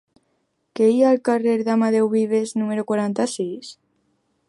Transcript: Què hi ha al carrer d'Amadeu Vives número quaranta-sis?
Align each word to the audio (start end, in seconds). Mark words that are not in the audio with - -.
Què 0.79 0.87
hi 0.93 1.03
ha 1.03 1.11
al 1.17 1.19
carrer 1.29 1.53
d'Amadeu 1.69 2.09
Vives 2.17 2.57
número 2.63 2.89
quaranta-sis? 2.93 3.75